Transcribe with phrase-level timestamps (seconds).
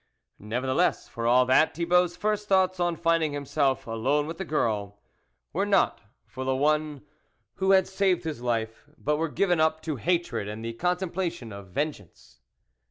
[0.39, 4.99] Nevertheless, for all that, Thibault's first thoughts on finding himself alone with the girl,
[5.53, 7.03] were not for the one
[7.57, 11.67] who had saved his life, but were given up to hatred and the contemplation of
[11.67, 12.39] ven geance.